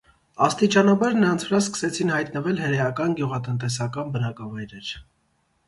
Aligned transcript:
Աստիճանաբար, 0.43 1.13
նրանց 1.17 1.45
վրա 1.49 1.59
սկսեցին 1.65 2.13
հայտնվել 2.15 2.63
հրեական 2.65 3.15
գյուղատնտեսական 3.21 4.13
բնակավայրեր։ 4.19 4.93